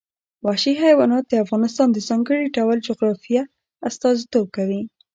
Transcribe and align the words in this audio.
وحشي 0.45 0.73
حیوانات 0.83 1.23
د 1.27 1.33
افغانستان 1.45 1.87
د 1.91 1.97
ځانګړي 2.09 2.45
ډول 2.57 2.77
جغرافیه 2.87 3.43
استازیتوب 3.89 4.45
کوي. 4.57 4.81